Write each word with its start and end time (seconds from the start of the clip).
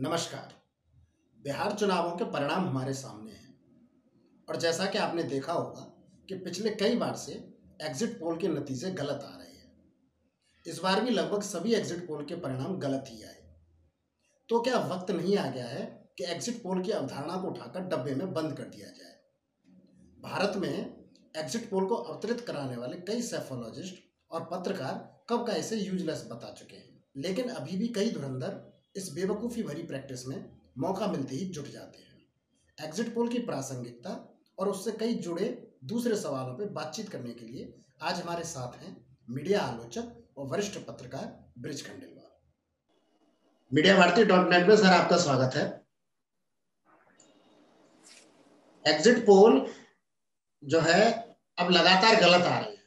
नमस्कार। 0.00 0.54
बिहार 1.42 1.72
चुनावों 1.72 2.16
के 2.16 2.24
परिणाम 2.24 2.68
हमारे 2.68 2.94
सामने 2.94 3.32
हैं। 3.32 3.60
और 4.48 4.56
जैसा 4.56 4.86
कि 4.86 4.98
आपने 4.98 5.22
देखा 5.22 5.52
होगा 5.52 5.80
कि 6.28 6.34
पिछले 6.34 6.70
कई 6.70 6.96
बार 6.96 7.16
से 7.16 7.58
एग्जिट 7.82 8.20
पोल 8.20 8.38
के 8.38 8.48
नतीजे 8.48 8.90
गलत 8.90 9.22
आ 9.24 9.36
रहे 9.36 9.52
हैं। 9.52 9.94
इस 10.66 10.78
बार 10.78 11.04
भी 11.04 11.10
लगभग 11.10 11.42
सभी 11.42 11.74
एग्जिट 11.74 12.08
पोल 12.08 12.24
के 12.24 12.34
परिणाम 12.34 12.78
गलत 12.78 13.04
ही 13.08 13.22
आए। 13.22 13.56
तो 14.48 14.60
क्या 14.60 14.78
वक्त 14.78 15.10
नहीं 15.10 15.36
आ 15.36 15.50
गया 15.50 15.66
है 15.66 16.12
कि 16.18 16.24
एग्जिट 16.24 16.62
पोल 16.62 16.82
की 16.82 16.90
अवधारणा 16.90 17.36
को 17.36 17.48
उठाकर 17.48 17.80
डब्बे 17.80 18.14
में 18.14 18.34
बंद 18.34 18.56
कर 18.56 18.64
दिया 18.64 18.88
जाए? 18.88 19.20
भारत 20.20 20.56
में 20.56 21.04
एग्जिट 21.36 21.70
पोल 21.70 21.86
को 21.86 21.94
अवतरित 21.94 22.40
कराने 22.40 22.76
वाले 22.76 22.96
कई 22.96 23.22
सेफोलॉजिस्ट 23.22 23.94
और 24.30 24.44
पत्रकार 24.44 25.24
कब 25.28 25.46
का 25.46 25.52
इसे 25.52 25.76
यूजलेस 25.76 26.28
बता 26.32 26.52
चुके 26.52 26.76
हैं। 26.76 27.04
लेकिन 27.16 27.48
अभी 27.48 27.76
भी 27.76 27.88
कई 27.88 28.10
धुरंधर 28.10 28.67
इस 28.98 29.12
बेवकूफ़ी 29.12 29.62
भरी 29.62 29.82
प्रैक्टिस 29.82 30.26
में 30.26 30.38
मौका 30.78 31.06
मिलते 31.06 31.34
ही 31.34 31.44
जुट 31.46 31.66
जाते 31.66 31.98
हैं। 31.98 32.86
एग्जिट 32.86 33.14
पोल 33.14 33.28
की 33.28 33.38
प्रासंगिकता 33.38 34.12
और 34.58 34.68
उससे 34.68 34.92
कई 34.92 35.14
जुड़े 35.14 35.46
दूसरे 35.84 36.16
सवालों 36.16 36.54
पर 36.54 36.68
बातचीत 36.68 37.08
करने 37.08 37.34
के 37.34 37.44
लिए 37.46 37.74
आज 38.02 38.20
हमारे 38.20 38.44
साथ 38.44 38.76
हैं 38.76 38.96
मीडिया 39.30 39.60
आलोचक 39.60 40.38
और 40.38 40.46
वरिष्ठ 40.46 40.78
पत्रकार 40.78 41.52
Brij 41.58 41.86
Khandelwal. 41.86 42.30
Media 43.72 43.96
Bharati 43.96 44.24
dot 44.24 44.48
net 44.48 44.66
में 44.68 44.76
सर 44.76 44.86
आपका 44.86 45.16
स्वागत 45.16 45.54
है। 45.54 45.66
एग्जिट 48.84 49.24
पोल 49.26 49.74
जो 50.62 50.80
है, 50.80 51.36
अब 51.58 51.70
लगातार 51.70 52.20
गलत 52.20 52.46
आ 52.46 52.58
रही 52.58 52.76
है। 52.76 52.82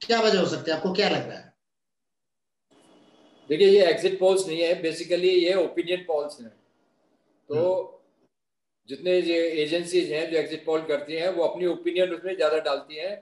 क्या 0.00 0.20
वजह 0.20 0.40
हो 0.40 0.46
सकती 0.46 0.70
है? 0.70 0.76
आपको 0.76 0.92
क्या 0.92 1.08
लग 1.08 1.28
रहा 1.28 1.38
है? 1.38 1.45
देखिए 3.50 3.68
ये 3.68 3.84
एग्जिट 3.86 4.18
पोल्स 4.18 4.46
नहीं 4.46 4.60
है 4.60 4.80
बेसिकली 4.82 5.28
ये 5.28 5.54
ओपिनियन 5.56 6.04
पोल्स 6.04 6.40
हैं 6.40 6.50
तो 7.50 7.54
हम्म। 7.54 7.94
जितने 8.88 9.18
ये 9.18 9.38
एजेंसीज 9.62 10.12
हैं 10.12 10.30
जो 10.30 10.38
एग्जिट 10.38 10.64
पोल 10.64 10.82
करती 10.84 11.14
हैं 11.14 11.28
वो 11.28 11.44
अपनी 11.44 11.66
ओपिनियन 11.66 12.14
उसमें 12.14 12.34
ज़्यादा 12.34 12.58
डालती 12.60 12.96
हैं 12.96 13.14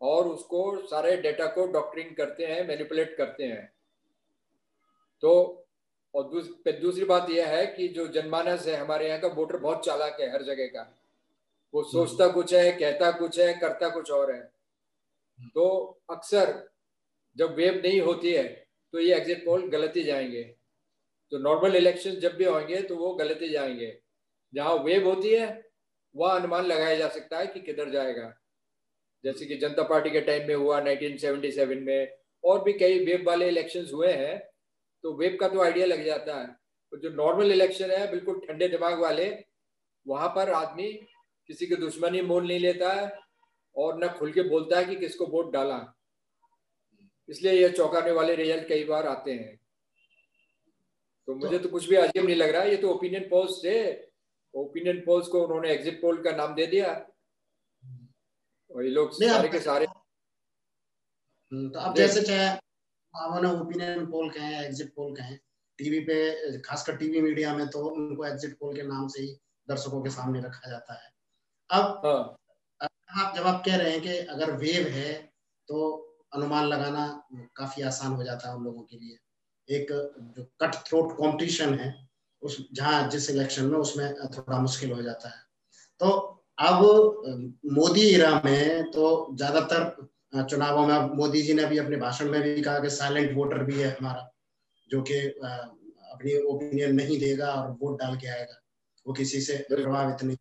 और 0.00 0.28
उसको 0.28 0.64
सारे 0.86 1.16
डेटा 1.18 1.46
को 1.46 1.66
डॉक्टरिंग 1.72 2.14
करते 2.16 2.46
हैं 2.46 2.66
मैनिपुलेट 2.68 3.16
करते 3.16 3.44
हैं 3.44 3.64
तो 5.22 5.32
और 6.14 6.24
दूस, 6.24 6.48
दूसरी 6.80 7.04
बात 7.04 7.30
यह 7.30 7.46
है 7.46 7.66
कि 7.66 7.88
जो 7.88 8.06
जनमानस 8.08 8.66
है 8.66 8.76
हमारे 8.76 9.08
यहाँ 9.08 9.20
का 9.20 9.28
वोटर 9.30 9.56
बहुत 9.56 9.84
चालाक 9.84 10.20
है 10.20 10.30
हर 10.32 10.42
जगह 10.42 10.66
का 10.66 10.82
वो 11.74 11.80
हम्म। 11.80 11.90
सोचता 11.92 12.28
कुछ 12.28 12.54
है 12.54 12.70
कहता 12.72 13.10
कुछ 13.10 13.38
है 13.38 13.52
करता 13.54 13.88
कुछ 13.88 14.10
और 14.10 14.32
है 14.32 14.38
हम्म। 14.38 15.48
तो 15.48 15.66
अक्सर 16.10 16.52
जब 17.36 17.54
वेब 17.54 17.80
नहीं 17.84 18.00
होती 18.00 18.32
है 18.32 18.65
तो 18.96 19.00
ये 19.00 19.14
एग्जिट 19.14 19.44
पोल 19.44 19.66
गलत 19.68 19.92
ही 19.96 20.02
जाएँगे। 20.02 20.42
तो 21.32 21.38
नॉर्मल 21.38 21.76
इलेक्शन 21.76 22.10
जब 22.10 22.36
भी 22.36 22.44
होंगे 22.44 22.80
तो 22.82 22.96
वो 22.96 23.12
गलत 23.14 23.38
ही 23.42 23.48
जाएँगे। 23.48 23.88
जहाँ 24.52 24.74
वेव 24.74 25.08
होती 25.08 25.30
है, 25.30 25.48
वह 26.14 26.30
अनुमान 26.30 26.66
लगाया 26.66 26.94
जा 26.94 27.08
सकता 27.08 27.38
है 27.38 27.46
कि 27.46 27.60
किधर 27.60 27.90
जाएगा। 27.90 28.32
जैसे 29.24 29.46
कि 29.46 29.56
जनता 29.56 29.82
पार्टी 29.82 30.10
के 30.10 30.20
टाइम 30.20 30.46
में 30.48 30.54
हुआ 30.54 30.80
1977 30.80 31.80
में, 31.80 32.08
और 32.44 32.62
भी 32.64 32.72
कई 32.72 33.04
वेब 33.04 33.26
वाले 33.26 33.48
इलेक्शंस 33.48 33.90
हुए 33.92 34.12
हैं 34.12 34.38
तो 35.04 35.12
वेब 35.16 35.36
का 35.40 35.48
तो 35.48 35.60
आइडिया 35.60 35.86
लग 35.86 36.04
जाता 36.04 36.40
है। 36.40 36.46
तो 36.92 36.96
जो 36.96 37.10
नॉर्मल 37.10 37.52
इलेक्शन 37.52 37.90
है, 37.90 38.10
बिल्कुल 38.10 38.40
ठंडे 38.40 38.68
दिमाग 38.68 38.98
वाले, 39.00 39.28
वहाँ 40.06 40.28
पर 40.28 40.50
आदमी 40.52 40.92
किसी 41.48 41.66
की 41.66 41.76
दुश्मनी 41.76 42.22
मोल 42.22 42.46
नहीं 42.46 42.58
लेता 42.58 42.92
है, 42.92 43.12
और 43.76 44.04
न 44.04 44.08
खुल 44.08 44.32
के 44.32 44.42
बोलता 44.42 44.78
है 44.78 44.84
कि 44.84 44.96
किसको 44.96 45.26
वोट 45.26 45.52
डाला। 45.52 45.95
इसलिए 47.28 47.52
ये 47.52 47.68
चौंकाने 47.68 48.10
वाले 48.10 48.34
रिज़ल्ट 48.34 48.68
कई 48.68 48.84
बार 48.84 49.06
आते 49.06 49.32
हैं। 49.32 49.56
तो 51.28 51.34
मुझे 51.34 51.58
तो 51.58 51.68
कुछ 51.68 51.88
भी 51.88 51.96
अजीब 51.96 52.24
नहीं 52.24 52.36
लग 52.36 52.50
रहा 52.50 52.62
है। 52.62 52.70
ये 52.70 52.76
तो 52.76 52.90
ओपिनियन 52.90 53.28
पोल्स 53.28 53.60
थे। 53.64 53.76
ओपिनियन 54.54 55.00
पोल्स 55.00 55.28
को 55.28 55.42
उन्होंने 55.44 55.70
एग्जिट 55.70 56.00
पोल 56.02 56.22
का 56.22 56.32
नाम 56.32 56.54
दे 56.54 56.66
दिया। 56.66 56.92
और 58.70 58.84
ये 58.84 58.90
लोग 58.90 59.12
सारे 59.12 59.48
के 59.48 59.60
सारे 59.60 59.86
हम्म, 59.86 61.68
तो 61.70 61.78
अब 61.80 61.94
जैसे 61.96 62.22
चाहे 62.22 62.48
उन्होंने 63.14 63.60
ओपिनियन 63.60 64.06
पोल 64.06 64.30
कहे 64.30 64.64
एग्जिट 64.64 64.88
पोल 64.94 65.14
कहे 65.16 65.36
टीवी 65.78 66.00
पे 66.00 66.58
खासकर 66.60 66.96
टीवी 66.96 67.20
मीडिया 67.20 67.54
में 67.56 67.66
तो 67.68 67.84
उनको 67.86 68.24
एग्जिट 68.26 68.56
पोल 68.58 68.76
के 68.76 68.82
नाम 68.82 69.08
से 69.08 69.22
ही 69.22 69.28
दर्शकों 69.68 70.02
के 70.02 70.10
सामने 70.10 70.40
रखा 70.40 70.70
जाता 70.70 70.94
है। 70.94 71.10
अब 71.70 72.00
हाँ. 72.04 72.36
आप 72.80 73.36
जब 73.36 73.42
आप 73.42 73.62
कह 73.66 73.76
रहे 73.76 73.92
हैं 73.92 74.00
कि 74.02 74.16
अगर 74.34 74.50
वेव 74.52 74.88
है 74.88 75.12
तो 75.68 76.05
अनुमान 76.32 76.64
लगाना 76.64 77.06
काफ़ी 77.56 77.82
आसान 77.84 78.12
हो 78.12 78.24
जाता 78.24 78.48
है 78.48 78.56
उन 78.56 78.64
लोगों 78.64 78.82
के 78.82 78.96
लिए। 78.96 79.18
एक 79.68 79.86
जो 80.36 80.44
कट 80.60 80.74
थ्रोट 80.86 81.16
कॉम्पिटिशन 81.16 81.74
है, 81.74 81.94
उस 82.42 82.56
जहाँ 82.72 83.08
जिस 83.10 83.30
इलेक्शन 83.30 83.66
में 83.66 83.78
उसमें 83.78 84.14
थोड़ा 84.28 84.58
मुश्किल 84.60 84.92
हो 84.92 85.02
जाता 85.02 85.28
है। 85.28 85.44
तो 86.00 86.10
अब 86.58 86.82
मोदी 87.72 88.08
इरा 88.08 88.30
में 88.44 88.90
तो 88.90 89.06
ज़्यादातर 89.36 90.44
चुनावों 90.44 90.86
में 90.86 91.16
मोदी 91.16 91.42
जी 91.42 91.54
ने 91.54 91.64
भी 91.66 91.78
अपने 91.78 91.96
भाषण 91.96 92.30
में 92.30 92.40
भी 92.42 92.60
कहा 92.62 92.78
कि 92.78 92.90
साइलेंट 92.90 93.36
वोटर 93.36 93.62
भी 93.64 93.80
है 93.80 93.90
हमारा, 93.90 94.30
जो 94.90 95.02
कि 95.02 95.18
अपनी 95.18 96.36
ओपिनियन 96.44 96.94
नहीं 96.94 97.18
देगा 97.20 97.52
और 97.52 97.70
वोट 97.80 97.98
डाल 98.00 98.16
के 98.16 98.26
आएगा। 98.28 98.60
वो 99.06 99.12
किसी 99.14 99.40
से 99.40 99.56
प्रभावित 99.68 100.22
नहीं 100.22 100.36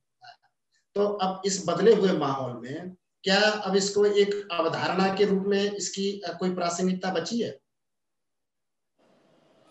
तो 0.95 1.05
अब 1.05 1.41
इस 1.45 1.63
बदले 1.67 1.93
हुए 1.93 2.11
माहौल 2.13 2.53
में 2.61 2.95
क्या 3.25 3.39
अब 3.39 3.75
इसको 3.75 4.05
एक 4.05 4.33
अवधारणा 4.51 5.07
के 5.15 5.25
रूप 5.25 5.43
में 5.47 5.61
इसकी 5.61 6.11
कोई 6.39 6.53
प्रासंगिकता 6.55 7.13
बची 7.13 7.41
है? 7.41 7.49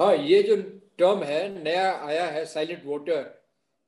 हाँ 0.00 0.14
ये 0.16 0.42
जो 0.42 0.56
टर्म 0.98 1.22
है, 1.22 1.62
नया 1.62 1.92
आया 2.06 2.24
है 2.26 2.44
साइलेंट 2.46 2.84
वोटर 2.84 3.32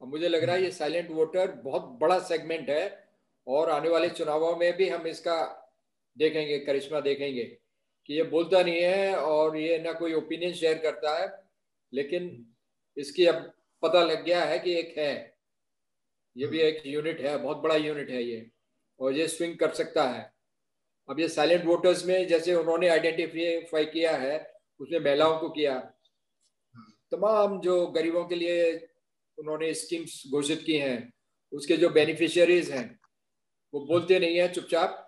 मुझे 0.00 0.28
लग 0.28 0.44
रहा 0.44 0.56
है 0.56 0.62
ये 0.62 0.70
साइलेंट 0.70 1.10
वोटर 1.10 1.52
बहुत 1.64 1.82
बड़ा 2.00 2.18
सेगमेंट 2.20 2.70
है 2.70 2.84
और 3.46 3.70
आने 3.70 3.88
वाले 3.88 4.08
चुनावों 4.10 4.54
में 4.56 4.76
भी 4.76 4.88
हम 4.88 5.06
इसका 5.06 5.36
देखेंगे, 6.16 6.58
करिश्मा 6.58 7.00
देखेंगे 7.00 7.44
कि 7.44 8.14
ये 8.14 8.22
बोलता 8.24 8.62
नहीं 8.62 8.80
है 8.80 9.16
और 9.16 9.56
ये 9.56 9.78
ना 9.78 9.92
कोई 9.92 10.12
ओपिनियन 10.14 10.52
शेयर 10.54 10.78
करता 10.78 11.18
है, 11.18 11.28
लेकिन 11.92 12.46
इसकी 12.96 13.26
अब 13.26 13.52
पता 13.82 14.02
लग 14.04 14.24
गया 14.24 14.44
है 14.44 14.58
कि 14.58 14.74
एक 14.74 14.98
है। 14.98 15.14
ये 16.36 16.46
भी 16.46 16.60
एक 16.60 16.82
यूनिट 16.86 17.20
है, 17.20 17.36
बहुत 17.38 17.56
बड़ा 17.56 17.76
यूनिट 17.76 18.10
है 18.10 18.22
ये। 18.22 18.50
और 19.00 19.12
ये 19.12 19.28
स्विंग 19.28 19.58
कर 19.58 19.72
सकता 19.74 20.08
है। 20.08 20.32
अब 21.08 21.20
ये 21.20 21.28
साइलेंट 21.28 21.64
वोटर्स 21.64 22.04
में 22.06 22.26
जैसे 22.28 22.54
उन्होंने 22.54 22.88
आइडेंटिफाई 22.88 23.84
किया 23.84 24.16
है, 24.16 24.38
उसमें 24.80 25.00
महिलाओं 25.00 25.38
को 25.38 25.48
किया। 25.48 25.78
तमाम 27.12 27.60
जो 27.60 27.86
गरीबों 27.86 28.24
के 28.24 28.34
लिए 28.34 28.72
उन्होंने 29.38 29.72
स्कीम्स 29.74 30.22
घोषित 30.30 30.62
की 30.66 30.76
हैं, 30.78 31.12
उसके 31.52 31.76
जो 31.76 31.88
बेनिफिशियरीज 31.90 32.70
हैं, 32.70 32.98
वो 33.72 33.80
बोलते 33.86 34.18
नहीं 34.18 34.36
है 34.36 34.52
चुपचाप। 34.52 35.02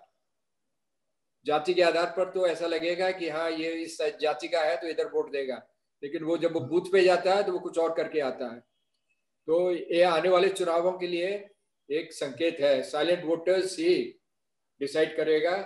जाति 1.45 1.73
के 1.73 1.81
आधार 1.81 2.05
पर 2.17 2.29
तो 2.29 2.47
ऐसा 2.47 2.67
लगेगा 2.67 3.11
कि 3.11 3.29
हाँ 3.29 3.49
ये 3.51 3.71
इस 3.73 3.97
जाति 4.21 4.47
का 4.47 4.61
है 4.61 4.75
तो 4.77 4.87
इधर 4.87 5.07
वोट 5.07 5.31
देगा। 5.31 5.55
लेकिन 6.03 6.23
वो 6.23 6.37
जब 6.37 6.53
वो 6.53 6.59
बूथ 6.59 6.91
पे 6.91 7.03
जाता 7.03 7.35
है 7.35 7.43
तो 7.43 7.51
वो 7.51 7.59
कुछ 7.59 7.77
और 7.77 7.93
करके 7.95 8.19
आता 8.19 8.53
है। 8.53 8.59
तो 9.47 9.71
ये 9.71 10.01
आने 10.03 10.29
वाले 10.29 10.49
चुनावों 10.49 10.91
के 10.91 11.07
लिए 11.07 11.37
एक 11.89 12.13
संकेत 12.13 12.57
है 12.59 12.81
साइलेंट 12.83 13.25
वोटर्स 13.25 13.79
ही 13.79 13.95
डिसाइड 14.81 15.17
करेगा 15.17 15.57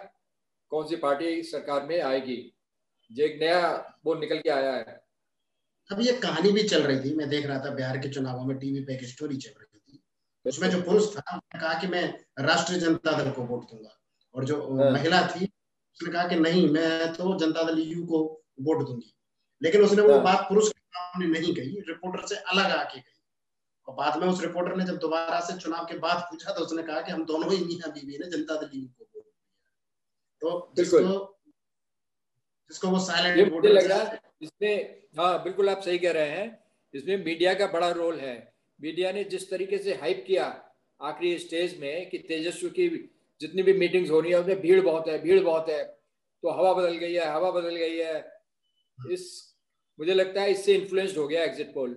कौन 0.70 0.88
सी 0.88 0.96
पार्टी 0.96 1.44
सरकार 1.44 1.86
में 1.86 2.02
आएगी। 2.02 2.54
जो 3.12 3.24
एक 3.24 3.40
नया 3.42 3.94
वो 4.06 4.16
निकल 4.16 4.40
के 4.40 4.50
आया 4.50 4.74
है। 4.74 5.04
अब 5.92 6.02
ये 6.02 6.14
कहानी 6.14 6.52
भी 6.52 6.64
चल 6.64 6.84
रही 6.84 7.00
थी 7.00 7.16
मैं 7.16 7.30
देख 7.30 7.46
रहा 7.46 7.60
था 7.60 7.70
बिहार 7.70 7.98
के 7.98 8.10
चुनावों 8.10 8.46
में 8.46 8.58
टीवी 8.58 8.80
पे 8.80 8.94
एक 8.94 9.04
स्टोरी 9.04 9.38
चल 9.38 9.50
रही 9.50 9.80
थी। 9.80 10.04
उसमें 10.46 10.70
जो 10.70 10.82
पुरुष 10.82 11.16
था 11.18 11.38
उसने 11.38 11.60
कहा 11.60 11.74
कि 11.82 11.88
मैं 11.88 12.04
राष्ट्रीय 12.40 12.80
जनता 12.80 13.24
दल 13.24 13.32
को 13.32 13.42
वोट 13.42 13.64
दूँगा। 13.64 14.00
और 14.36 14.46
जो 14.46 14.78
हाँ। 14.78 14.92
महिला 14.92 15.28
थी 15.28 15.46
उसने 15.96 16.12
कहा 16.12 16.28
कि 16.28 16.36
नहीं 16.36 16.70
मैं 16.70 17.14
तो 17.14 17.40
जनता 17.40 17.64
दल 17.64 17.80
यू 17.80 18.06
को 18.06 18.44
वोट 18.62 18.88
दूँगी। 18.88 19.14
लेकिन 19.62 19.82
उसने 19.82 20.02
वो 20.02 20.14
हाँ। 20.14 20.24
बात 20.24 20.46
पुरुष 20.50 20.70
के 20.70 20.80
सामने 20.80 21.40
नहीं 21.40 21.56
कही 21.56 21.80
रिपोर्टर 21.80 22.28
से 22.28 22.36
अलग 22.36 22.66
आके 22.66 23.00
कही। 23.00 23.13
और 23.88 23.96
बाद 23.96 24.22
में 24.22 24.28
उस 24.28 24.42
रिपोर्टर 24.42 24.76
ने 24.76 24.86
जब 24.86 24.98
दोबारा 25.00 25.40
से 25.40 25.58
चुनाव 25.60 25.86
के 25.86 25.98
बाद 26.00 26.22
पूछा 26.32 26.54
तो 26.54 26.66
उसने 26.66 26.84
कहा 26.84 27.02
कि 27.02 27.12
हम 27.12 27.26
दोनों 27.26 27.52
ही 27.54 27.64
मियाँ 27.66 27.92
बीवी 27.94 28.18
ने 28.18 28.30
जनता 28.32 28.56
दल 28.56 28.70
यूनियन 28.74 28.88
को 28.90 29.04
वोट 29.06 29.24
दिया 29.24 29.42
तो 30.42 30.74
जिसको 30.76 31.00
जिसको 32.72 32.88
वो 32.88 33.00
साइलेंट 33.00 33.52
वोट 33.54 33.66
लग 33.66 33.86
रहा 33.86 34.18
इसमें 34.42 34.76
हाँ 35.18 35.44
बिल्कुल 35.44 35.70
आप 35.70 35.82
सही 35.82 35.98
कह 36.00 36.12
रहे 36.12 36.30
हैं। 36.30 36.48
इसमें 36.94 37.24
मीडिया 37.26 37.54
का 37.54 37.68
बड़ा 37.68 37.90
रोल 37.92 38.20
है। 38.20 38.36
मीडिया 38.80 39.12
ने 39.12 39.24
जिस 39.24 39.50
तरीके 39.50 39.78
से 39.78 39.94
हाइप 39.96 40.24
किया 40.28 40.46
आखिरी 41.00 41.38
स्टेज 41.40 41.78
में 41.80 42.10
कि 42.10 42.18
तेजस्वी 42.28 42.70
की 42.70 42.88
जितनी 43.42 43.64
भी 43.64 43.74
मीटिंग्स 43.74 44.10
हो 44.10 44.20
रही 44.20 44.32
है 44.32 44.40
उसमें 44.40 44.62
भीड़ 44.62 44.82
बहुत 44.82 45.08
है 45.08 45.18
भीड़ 45.24 45.40
बहुत 45.44 45.70
है। 45.70 45.84
तो 45.84 46.52
हवा 46.52 46.74
बदल 46.74 46.98
गई 46.98 47.14
है 47.14 47.30
हवा 47.32 47.52
बदल 47.52 47.76
गई 47.76 47.98
है। 47.98 48.16
इस 48.98 49.24
मुझे 50.00 50.14
लगता 50.14 50.42
है 50.42 50.52
इससे 50.52 50.76
इन्फ्लुएंस्ड 50.76 51.18
हो 51.18 51.28
गया 51.28 51.44
एग्जिट 51.44 51.74
पोल 51.74 51.96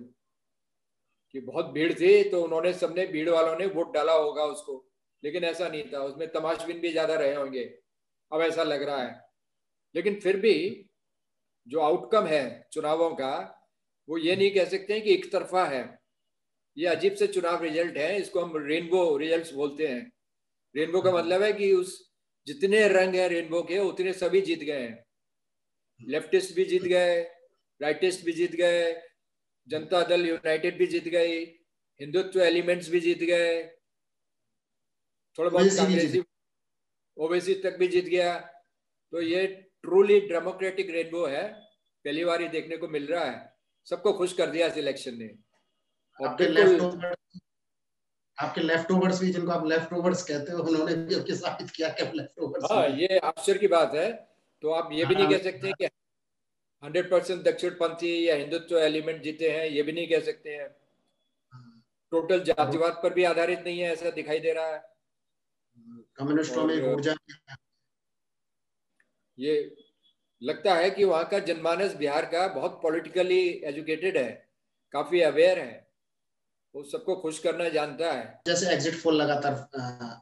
कि 1.33 1.39
बहुत 1.39 1.65
भीड़ 1.65 1.93
थी 1.93 2.23
तो 2.23 2.41
उन्होंने, 2.43 2.73
सबने 2.73 3.05
भीड़ 3.05 3.29
वालों 3.29 3.57
ने 3.59 3.65
वोट 3.65 3.93
डाला 3.93 4.13
होगा 4.13 4.43
उसको। 4.45 4.83
लेकिन 5.23 5.43
ऐसा 5.43 5.67
नहीं 5.67 5.83
था, 5.83 5.99
उसमें 5.99 6.27
तमाशबिन 6.31 6.79
भी 6.79 6.91
ज़्यादा 6.91 7.15
रहे 7.15 7.35
होंगे। 7.35 7.63
अब 8.31 8.41
ऐसा 8.41 8.63
लग 8.63 8.83
रहा 8.83 9.01
है। 9.03 9.25
लेकिन 9.95 10.19
फिर 10.19 10.37
भी 10.37 10.89
जो 11.67 11.79
आउटकम 11.79 12.25
है 12.25 12.67
चुनावों 12.71 13.09
का, 13.15 13.53
वो 14.09 14.17
ये 14.17 14.35
नहीं 14.35 14.51
कह 14.51 14.65
सकते 14.65 14.93
हैं 14.93 15.03
कि 15.03 15.13
एक 15.13 15.31
तरफा 15.31 15.65
है। 15.65 15.99
ये 16.77 16.87
अजीब 16.87 17.13
से 17.13 17.27
चुनाव 17.27 17.63
रिज़ल्ट 17.63 17.97
है, 17.97 18.19
इसको 18.21 18.39
हम 18.39 18.65
रेनबो 18.67 19.17
रिज़ल्ट 19.17 19.53
बोलते 19.53 19.87
हैं। 19.87 20.11
रेनबो 20.75 21.01
का 21.01 21.11
मतलब 21.11 21.41
है 21.43 21.51
कि 21.53 21.71
उस 21.73 21.97
जितने 22.47 22.87
रंग 22.87 23.15
है 23.15 23.27
रेनबो 23.27 23.61
के, 23.61 23.79
उतने 23.79 24.13
सभी 24.13 24.41
जीत 24.41 24.59
गए 24.59 24.81
हैं। 24.81 25.05
लेफ्टिस्ट 25.99 26.55
भी 26.55 26.65
जीत 26.65 26.83
गए 26.83 27.21
राइटिस्ट 27.81 28.25
भी 28.25 28.31
जीत 28.31 28.51
गए 28.51 28.91
जनता 29.67 30.01
दल 30.09 30.25
यूनाइटेड 30.25 30.77
भी 30.77 30.87
जीत 30.87 31.07
गई 31.13 31.39
हिंदुत्व 31.99 32.41
एलिमेंट्स 32.41 32.89
भी 32.89 32.99
जीत 32.99 33.23
गए 33.23 33.63
थोड़ा 35.37 35.49
बहुत 35.49 35.75
कांग्रेसी 35.77 36.23
ओबीसी 37.17 37.53
तक 37.61 37.77
भी 37.79 37.87
जीत 37.87 38.05
गया। 38.05 38.33
तो 39.13 39.21
ये 39.21 39.45
ट्रूली 39.83 40.19
डेमोक्रेटिक 40.29 40.89
रेनबो 40.91 41.25
है 41.27 41.43
पहली 42.05 42.25
बार 42.25 42.41
ही 42.41 42.47
देखने 42.47 42.77
को 42.77 42.87
मिल 42.87 43.05
रहा 43.07 43.23
है। 43.25 43.37
सबको 43.87 44.13
खुश 44.13 44.33
कर 44.33 44.49
दिया 44.49 44.67
इस 44.67 44.77
इलेक्शन 44.77 45.17
ने। 45.17 45.29
आपके 46.19 46.47
लेफ़्ट 46.47 47.05
आपके 48.37 48.61
लेफ़्ट 48.61 48.91
ओवर्स 48.91 49.21
भी 49.21 49.31
जिनको 49.33 49.51
आप 49.51 49.65
लेफ़्ट 49.67 49.93
ओवर्स 49.93 50.23
कहते 50.23 50.51
हो 50.51 50.63
उन्होंने 50.63 50.95
भी 50.95 51.15
आपके 51.15 51.35
साबित 51.35 51.69
किया 51.71 51.89
कि 51.89 52.03
लेफ़्ट 52.17 52.39
ओवर्स 52.39 52.71
हाँ 52.71 52.87
ये 52.99 53.17
आश्चर्य 53.19 53.59
की 53.59 53.67
बात 53.67 53.95
है। 53.95 54.11
तो 54.63 54.71
आप 54.71 54.89
ये 54.93 55.05
भी 55.05 55.15
नहीं 55.15 55.27
कह 55.29 55.43
सकते 55.43 55.71
कि 55.73 55.89
हंड्रेड 56.83 57.09
परसेंट 57.11 57.43
दक्षिण 57.43 57.69
पंथी 57.75 58.11
या 58.27 58.35
हिंदुत्व 58.35 58.77
एलिमेंट 58.79 59.21
जीते 59.23 59.49
हैं 59.51 59.65
ये 59.67 59.83
भी 59.83 59.91
नहीं 59.91 60.07
कह 60.07 60.19
सकते 60.25 60.49
हैं। 60.51 60.67
टोटल 62.11 62.43
जातिवाद 62.43 62.99
पर 63.03 63.13
भी 63.13 63.23
आधारित 63.25 63.59
नहीं 63.59 63.79
है 63.79 63.91
ऐसा 63.93 64.09
दिखाई 64.11 64.39
दे 64.39 64.53
रहा 64.53 64.67
है। 64.67 64.83
कम्युनिस्टों 66.17 66.65
में 66.65 66.93
ऊर्जा 66.93 67.15
ये 69.37 69.55
लगता 70.41 70.73
है 70.75 70.89
कि 70.91 71.03
वहाँ 71.05 71.25
का 71.29 71.39
जनमानस 71.41 71.95
बिहार 71.95 72.25
का 72.27 72.47
बहुत 72.53 72.79
पॉलिटिकली 72.83 73.39
एजुकेटेड 73.65 74.17
है 74.17 74.29
काफ़ी 74.93 75.21
अवेयर 75.21 75.59
है। 75.59 75.85
वो 76.75 76.83
सबको 76.83 77.15
खुश 77.15 77.39
करना 77.39 77.67
जानता 77.69 78.11
है। 78.11 78.41
जैसे 78.47 78.71
एग्जिट 78.73 79.01
पोल 79.03 79.15
लगातार 79.15 79.53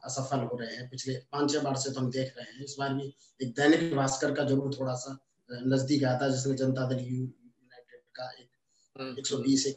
असफल 0.04 0.40
हो 0.40 0.56
रहे 0.56 0.76
हैं 0.76 0.88
पिछले 0.90 1.14
पाँच 1.32 1.52
छह 1.52 1.62
बार 1.62 1.76
से 1.76 1.92
तो 1.92 2.00
हम 2.00 2.10
देख 2.10 2.32
रहे 2.36 2.46
हैं। 2.46 2.64
इस 2.64 2.76
बार 2.78 2.94
भी 2.94 3.14
एक 3.40 3.52
दैनिक 3.54 3.94
भास्कर 3.96 4.34
का 4.34 4.44
ज़रूर 4.44 4.74
थोड़ा 4.74 4.94
सा 4.96 5.16
नज़दीक 5.50 6.04
आता 6.04 6.24
है 6.24 6.30
जिसमें 6.32 6.56
जनता 6.56 6.86
दल 6.88 7.00
यूनाइटेड 7.00 8.00
का 8.14 8.30
एक 8.32 8.48
हम्म। 8.96 9.18
एक 9.18 9.26
सौ 9.26 9.38
बीस 9.38 9.66
एक 9.66 9.76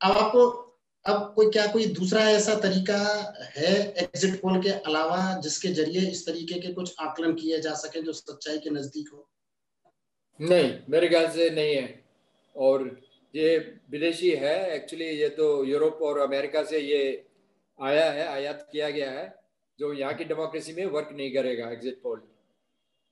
अब 0.00 0.16
आपको 0.16 0.46
अब 1.06 1.32
कोई 1.36 1.50
क्या 1.50 1.66
कोई 1.66 1.86
दूसरा 1.94 2.22
ऐसा 2.30 2.54
तरीका 2.60 2.96
है 3.56 3.72
एग्जिट 4.02 4.40
पोल 4.40 4.60
के 4.62 4.70
अलावा 4.82 5.18
जिसके 5.40 5.68
ज़रिए 5.72 6.10
इस 6.10 6.24
तरीके 6.26 6.60
के 6.60 6.72
कुछ 6.72 6.94
आकलन 7.00 7.34
किए 7.34 7.60
जा 7.60 7.74
सके 7.74 8.02
जो 8.02 8.12
सच्चाई 8.12 8.58
के 8.58 8.70
नज़दीक 8.70 9.08
हो? 9.12 9.28
नहीं 10.40 10.72
मेरे 10.88 11.08
ख्याल 11.08 11.30
से 11.30 11.48
नहीं 11.50 11.74
है। 11.74 12.04
और 12.56 12.84
ये 13.34 13.56
विदेशी 13.90 14.30
है 14.36 14.56
एक्चुअली 14.74 15.04
ये 15.04 15.28
तो 15.28 15.48
यूरोप 15.64 16.02
और 16.02 16.18
अमेरिका 16.18 16.62
से 16.64 16.80
ये 16.80 17.02
आया 17.78 18.10
है 18.10 18.26
आयात 18.26 18.68
किया 18.72 18.90
गया 18.90 19.10
है 19.10 19.26
जो 19.78 19.92
यहाँ 19.92 20.14
की 20.14 20.24
डेमोक्रेसी 20.24 20.72
में 20.72 20.84
वर्क 20.86 21.08
नहीं 21.12 21.32
करेगा 21.34 21.70
एग्जिट 21.70 22.00
पोल 22.02 22.22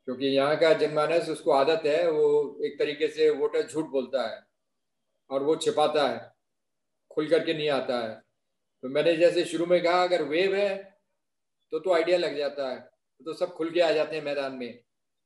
क्योंकि 0.09 0.27
यहाँ 0.27 0.57
का 0.57 0.73
जनमानस, 0.75 1.29
उसको 1.29 1.51
आदत 1.53 1.83
है, 1.87 2.11
वो 2.11 2.59
एक 2.65 2.79
तरीके 2.79 3.09
से 3.09 3.29
वोटर 3.31 3.67
झूठ 3.67 3.87
बोलता 3.89 4.29
है 4.29 4.43
और 5.31 5.43
वो 5.43 5.57
छिपाता 5.57 6.09
है, 6.09 6.31
खुल 7.11 7.29
करके 7.29 7.55
नहीं 7.55 7.69
आता 7.71 7.99
है। 7.99 8.15
तो 8.83 8.89
मैंने 8.89 9.17
जैसे 9.17 9.45
शुरू 9.45 9.67
में 9.67 9.83
कहा, 9.83 10.03
अगर 10.03 10.23
वेव 10.25 10.55
है 10.55 10.91
तो 11.73 11.79
तो 11.79 11.93
आइडिया 11.95 12.17
लग 12.19 12.37
जाता 12.37 12.69
है 12.71 12.79
तो 13.21 13.33
सब 13.35 13.53
खुल 13.55 13.71
के 13.71 13.81
आ 13.81 13.91
जाते 13.93 14.17
हैं 14.17 14.23
मैदान 14.25 14.53
में। 14.53 14.83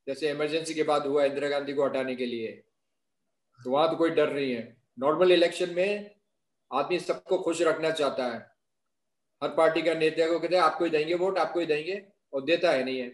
जैसे 0.07 0.31
इमरजेंसी 0.31 0.75
के 0.75 0.83
बाद 0.83 1.07
हुआ 1.07 1.25
इंदिरा 1.25 1.49
गांधी 1.49 1.73
को 1.73 1.85
हटाने 1.85 2.15
के 2.17 2.27
लिए 2.27 2.51
तो 3.61 3.71
वहाँ 3.71 3.89
तो 3.91 3.97
कोई 3.97 4.11
डर 4.11 4.33
नहीं 4.33 4.53
है। 4.53 4.77
नॉर्मल 4.99 5.33
इलेक्शन 5.33 5.71
में 5.75 6.11
आदमी 6.71 6.99
सबको 7.01 7.39
खुश 7.39 7.63
रखना 7.63 7.91
चाहता 7.93 8.27
है। 8.27 8.39
हर 9.43 9.49
पार्टी 9.57 9.83
का 9.83 9.95
नेता 9.95 10.27
को 10.29 10.39
कहते 10.39 10.57
हैं, 10.57 10.63
आपको 10.63 10.85
ही 10.85 10.91
देंगे 10.91 11.15
वोट, 11.15 11.39
आपको 11.39 11.61
ही 11.61 11.67
देंगे, 11.67 12.03
और 12.33 12.45
देता 12.45 12.71
है 12.71 12.85
नहीं 12.85 13.01
है। 13.01 13.09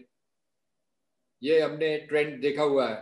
ये 1.43 1.59
हमने 1.61 1.97
ट्रेंड 1.99 2.39
देखा 2.41 2.63
हुआ 2.63 2.87
है। 2.89 2.95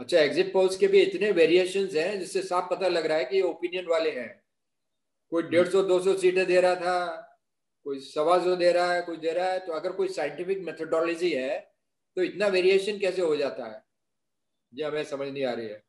अच्छा 0.00 0.18
एग्जिट 0.18 0.52
पोल्स 0.52 0.76
के 0.76 0.86
भी 0.86 1.00
इतने 1.02 1.30
वेरिएशन 1.32 1.88
हैं 1.94 2.18
जिससे 2.18 2.42
साफ़ 2.42 2.68
पता 2.70 2.88
लग 2.88 3.06
रहा 3.06 3.18
है 3.18 3.24
कि 3.24 3.36
ये 3.36 3.42
ओपिनियन 3.44 3.86
वाले 3.86 4.10
हैं। 4.10 4.28
कोई 5.32 5.42
हम्म। 5.42 5.52
डेढ़ 5.52 5.68
सौ 5.68 5.82
दो 5.82 5.98
सौ 6.00 6.14
सीटें 6.16 6.46
दे 6.46 6.60
रहा 6.60 6.74
था 6.76 7.24
कोई 7.86 7.98
सवा 8.00 8.38
सौ 8.44 8.54
दे 8.56 8.70
रहा 8.72 8.92
है 8.92 9.02
कोई 9.02 9.16
दे 9.16 9.32
रहा 9.32 9.50
है 9.50 9.58
तो 9.66 9.72
अगर 9.72 9.92
कोई 9.92 10.08
साइंटिफिक 10.10 10.58
मेथोडोलॉजी 10.64 11.30
है 11.32 11.58
तो 12.16 12.22
इतना 12.22 12.46
वेरिएशन 12.48 12.98
कैसे 12.98 13.22
हो 13.22 13.36
जाता 13.36 13.66
है? 13.66 13.82
ये 14.72 14.84
हमें 14.84 15.04
समझ 15.04 15.28
नहीं 15.28 15.44
आ 15.44 15.52
रही 15.52 15.66
है। 15.66 15.82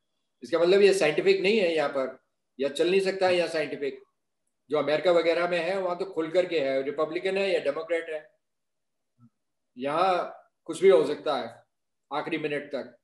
इसका 0.43 0.59
मतलब 0.59 0.81
ये 0.81 0.93
साइंटिफिक 0.93 1.41
नहीं 1.41 1.57
है 1.59 1.73
यहाँ 1.75 1.89
पर 1.89 2.17
या 2.59 2.69
चल 2.69 2.89
नहीं 2.91 3.01
सकता 3.01 3.27
है 3.27 3.35
यहाँ 3.37 3.47
साइंटिफिक 3.49 4.03
जो 4.69 4.77
अमेरिका 4.77 5.11
वगैरह 5.11 5.47
में 5.49 5.57
है 5.59 5.79
वहाँ 5.81 5.97
तो 5.97 6.05
खुल 6.05 6.29
करके 6.31 6.59
है 6.59 6.81
रिपब्लिकन 6.83 7.37
है 7.37 7.49
या 7.53 7.59
डेमोक्रेट 7.59 8.09
है। 8.09 8.21
यहाँ 9.77 10.35
कुछ 10.69 10.81
भी 10.81 10.89
हो 10.89 11.05
सकता 11.07 11.35
है। 11.37 11.58
आखिरी 12.11 12.37
मिनट 12.37 12.65
तक। 12.65 12.95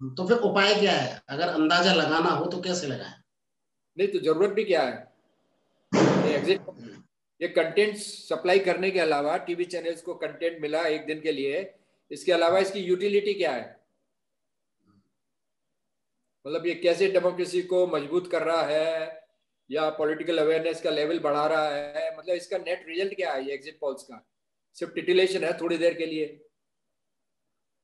तो 0.00 0.26
फिर 0.28 0.36
उपाय 0.38 0.74
क्या 0.74 0.92
है? 0.92 1.20
अगर 1.28 1.48
अंदाज़ा 1.48 1.94
लगाना 1.94 2.30
हो 2.30 2.46
तो 2.46 2.60
कैसे 2.62 2.86
लगाए? 2.86 3.14
नहीं 3.96 4.08
तो 4.08 4.18
ज़रूरत 4.18 4.50
भी 4.50 4.64
क्या 4.64 4.82
है? 4.82 5.06
एग्जिट 6.28 6.60
ये 7.40 7.48
कंटेंट 7.48 7.96
सप्लाई 7.96 8.58
करने 8.58 8.90
के 8.90 9.00
अलावा 9.00 9.36
टीवी 9.38 9.64
चैनल्स 9.64 10.00
को 10.02 10.14
कंटेंट 10.16 10.60
मिला 10.62 10.82
एक 10.86 11.06
दिन 11.06 11.20
के 11.20 11.32
लिए 11.32 11.60
इसके 12.10 12.32
अलावा 12.32 12.58
इसकी 12.58 12.80
यूटिलिटी 12.80 13.34
क्या 13.34 13.52
है? 13.52 13.76
मतलब 16.46 16.66
ये 16.66 16.74
कैसे 16.74 17.10
डेमोक्रेसी 17.12 17.62
को 17.62 17.86
मज़बूत 17.86 18.30
कर 18.30 18.42
रहा 18.42 18.62
है 18.62 19.26
या 19.70 19.88
पॉलिटिकल 19.90 20.38
अवेयरनेस 20.38 20.80
का 20.82 20.90
लेवल 20.90 21.18
बढ़ा 21.18 21.46
रहा 21.46 21.68
है? 21.68 22.16
मतलब 22.18 22.34
इसका 22.34 22.58
नेट 22.58 22.84
रिज़ल्ट 22.88 23.14
क्या 23.14 23.32
है 23.32 23.46
ये 23.46 23.54
एग्जिट 23.54 23.78
पॉल्स 23.80 24.02
का? 24.02 24.24
सिर्फ़ 24.76 24.94
टिटिलेशन 24.94 25.44
है 25.44 25.52
थोड़ी 25.60 25.78
देर 25.78 25.94
के 25.94 26.06
लिए। 26.06 26.26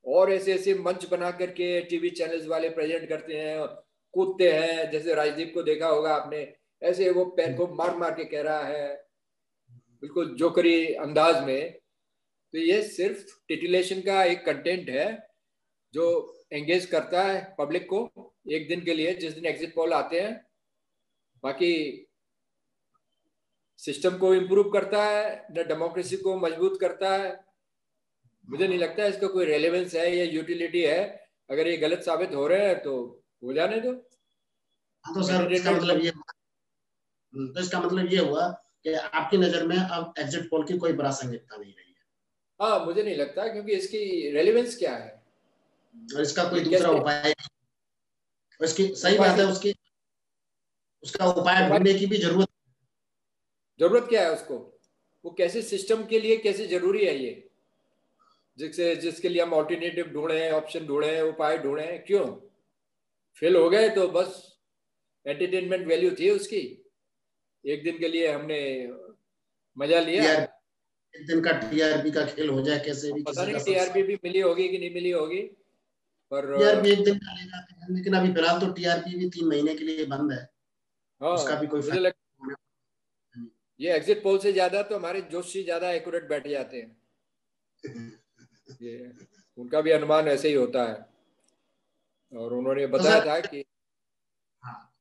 और 0.07 0.33
ऐसे 0.33 0.55
ऐसे 0.55 0.75
मंच 0.75 1.05
बना 1.09 1.31
करके 1.31 1.81
टीवी 1.81 2.11
चैनल्स 2.11 2.47
वाले 2.47 2.69
प्रेजेंट 2.71 3.09
करते 3.09 3.37
हैं 3.37 3.67
कूदते 4.15 4.51
हैं, 4.53 4.91
जैसे 4.91 5.15
राजदीप 5.15 5.51
को 5.55 5.63
देखा 5.63 5.87
होगा 5.87 6.15
आपने, 6.15 6.53
ऐसे 6.83 7.11
वो 7.11 7.25
पैर 7.25 7.57
को 7.57 7.67
मार 7.75 7.97
मार 7.97 8.15
के 8.15 8.25
कह 8.25 8.43
रहा 8.43 8.65
है, 8.65 8.95
बिल्कुल 10.03 10.35
जोकरी 10.37 10.95
अंदाज 10.95 11.43
में। 11.45 11.73
तो 12.55 12.59
ये 12.59 12.83
सिर्फ़ 12.83 13.25
टिटिलेशन 13.49 14.01
का 14.01 14.23
एक 14.25 14.45
कंटेंट 14.47 14.91
है, 14.91 15.07
जो 15.95 16.45
एंगेज 16.53 16.87
करता 16.87 17.23
है 17.23 17.55
पब्लिक 17.59 17.87
को 17.87 18.33
एक 18.51 18.69
दिन 18.69 18.85
के 18.85 18.95
लिए, 18.95 19.15
जिस 19.15 19.35
दिन 19.35 19.47
एग्जिट 19.47 19.75
पोल 19.75 19.93
आते 19.93 20.21
हैं। 20.21 20.35
बाकी 21.45 22.07
सिस्टम 23.81 24.19
को 24.19 24.35
इम्प्रूव 24.35 24.71
करता 24.71 25.05
है, 25.05 25.47
न 25.51 25.67
डेमोक्रेसी 25.69 26.17
को 26.17 26.37
मज़बूत 26.37 26.81
करता 26.81 27.17
है 27.17 27.44
मुझे 28.45 28.67
नहीं 28.67 28.79
लगता 28.79 29.07
इसका 29.07 29.27
कोई 29.29 29.45
रेलेवेंस 29.47 29.95
है 29.95 30.17
या 30.17 30.25
यूटिलिटी 30.25 30.83
है। 30.83 31.01
अगर 31.51 31.69
ये 31.69 31.77
गलत 31.77 32.03
साबित 32.03 32.35
हो 32.35 32.47
रहे 32.47 32.67
हैं 32.67 32.83
तो 32.83 32.97
हो 33.45 33.53
जाने 33.53 33.81
दो। 33.81 33.91
हाँ, 35.05 35.15
तो 35.15 35.23
सर 35.23 35.53
इसका 35.53 35.71
मतलब 35.71 36.01
ये 36.01 36.11
हम्म, 36.11 37.53
तो 37.53 37.61
इसका 37.61 37.81
मतलब 37.81 38.13
ये 38.13 38.19
हुआ 38.19 38.49
कि 38.85 38.93
आपकी 38.95 39.37
नज़र 39.37 39.67
में 39.67 39.77
अब 39.77 40.15
एग्जिट 40.19 40.49
पोल 40.51 40.65
की 40.67 40.79
कोई 40.79 40.93
प्रासंगिकता 40.97 41.57
नहीं 41.57 41.73
रही 41.73 41.89
है। 41.89 42.03
हाँ 42.61 42.85
मुझे 42.85 43.03
नहीं 43.03 43.17
लगता 43.17 43.47
क्योंकि 43.53 43.73
इसकी 43.73 44.31
रेलिवेंस 44.31 44.77
क्या 44.79 44.95
है? 44.97 45.23
और 46.15 46.23
इसका 46.23 46.45
कोई 46.51 46.61
दूसरा 46.61 46.91
उपाय 46.91 47.35
उसकी 48.61 48.87
सही 48.97 49.19
बात 49.19 49.39
है 49.39 49.45
उसकी 49.47 49.75
उसका 51.03 51.27
उपाय 51.33 51.69
ढूँढने 51.69 51.95
की 51.95 52.07
भी 52.07 52.17
ज़रूरत 52.17 52.49
ज़रूरत 53.81 54.07
क्या 54.09 54.23
है 54.23 54.33
उसको? 54.33 54.57
वो 55.25 55.31
कैसे 55.31 55.63
सिस्टम 55.63 56.05
के 56.07 56.19
लिए 56.21 56.37
कैसे 56.37 56.67
ज़रूरी 56.67 57.05
है 57.05 57.17
ये? 57.19 57.33
जिससे 58.59 58.95
जिसके 58.97 59.29
लिए 59.29 59.43
हम 59.43 59.53
ऑल्टरनेटिव 59.55 60.09
ढूंढे 60.13 60.51
ऑप्शन 60.53 60.87
ढूंढे 60.87 61.21
उपाय 61.23 61.59
ढूंढे 61.59 61.87
क्यों? 62.07 62.25
फेल 63.43 63.57
हो 63.57 63.69
गए 63.71 63.89
तो 63.91 64.09
बस 64.09 64.41
एंटरटेनमेंट 65.27 65.87
वैल्यू 65.87 66.11
थी 66.11 66.31
उसकी। 66.31 66.63
एक 67.65 67.83
दिन 67.85 67.99
के 67.99 68.09
लिए 68.09 68.33
हमने 68.33 68.61
मज़ा 69.77 70.01
लिया। 70.01 70.33
एक 71.15 71.27
दिन 71.27 71.41
का 71.41 71.53
टीआरपी 71.61 72.11
का 72.11 72.25
खेल 72.27 72.49
हो 72.51 72.63
जाए 72.63 72.79
कैसे 72.85 73.13
भी 73.13 73.23
पता 73.23 73.45
नहीं 73.45 73.65
टीआरपी 73.65 74.03
भी 74.03 74.15
मिली 74.25 74.41
होगी 74.41 74.69
कि 74.69 74.79
नहीं 74.79 74.95
मिली 74.95 75.11
होगी 75.11 75.41
पर 76.33 76.47
टीआरपी 76.59 76.91
एक 76.91 77.05
दिन 77.05 77.19
का 77.19 77.35
लेगा 77.35 77.67
लेकिन 77.91 78.15
अभी 78.15 78.33
फ़िलहाल 78.35 78.61
तो 78.61 78.73
टीआरपी 78.73 79.19
भी 79.19 79.29
तीन 79.31 79.49
महीने 79.49 79.75
के 79.75 79.85
लिए 79.85 80.05
बंद 80.07 80.33
है। 80.33 80.39
हाँ, 81.21 81.33
उसका 81.33 81.55
भी 81.61 81.67
कोई 81.67 81.81
मुझे 81.81 82.01
लग... 82.01 82.13
ये 83.81 83.93
एग्जिट 83.93 84.23
पोल 84.23 84.39
से 84.39 84.53
ज़्यादा 84.53 84.83
तो 84.83 84.97
हमारे 84.97 85.21
जोशी 85.31 85.63
ज़्यादा 85.65 85.91
एक्यूरेट 85.93 86.29
बैठ 86.29 86.49
जाते 86.49 86.77
हैं। 86.77 86.97
ये 88.69 89.13
उनका 89.59 89.81
भी 89.81 89.91
अनुमान 89.91 90.29
ऐसे 90.29 90.49
ही 90.49 90.55
होता 90.55 90.83
है। 90.83 91.07
और 92.33 92.53
उन्होंने 92.53 92.87
बताया 92.87 93.21
तो 93.21 93.27
था 93.27 93.41
कि 93.41 93.65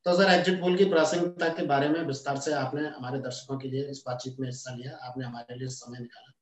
तो 0.05 0.15
सर 0.17 0.29
एग्जिट 0.32 0.60
पोल 0.62 0.77
की 0.77 0.86
प्रासंगिकता 0.86 1.48
के 1.50 1.65
बारे 1.65 1.89
में 1.89 2.00
विस्तार 2.01 2.38
से 2.38 2.53
आपने 2.53 2.88
हमारे 2.88 3.20
दर्शकों 3.20 3.58
के 3.58 3.67
लिए 3.67 3.86
इस 3.89 4.03
बातचीत 4.08 4.39
में 4.39 4.48
हिस्सा 4.48 4.75
लिया। 4.75 4.96
आपने 4.98 5.25
हमारे 5.25 5.55
लिए 5.55 5.67
समय 5.67 6.00
निकाला। 6.00 6.34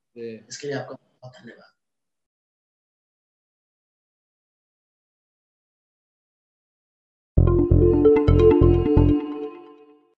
इसके 0.48 0.68
लिए 0.68 0.76
आपका 0.78 0.94
बहुत 0.94 1.34
धन्यवाद। 1.34 1.72